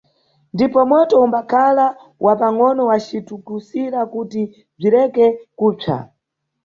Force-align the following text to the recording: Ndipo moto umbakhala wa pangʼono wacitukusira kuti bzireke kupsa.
Ndipo 0.55 0.79
moto 0.91 1.13
umbakhala 1.25 1.85
wa 2.25 2.33
pangʼono 2.39 2.81
wacitukusira 2.89 3.99
kuti 4.11 4.41
bzireke 4.77 5.25
kupsa. 5.57 5.97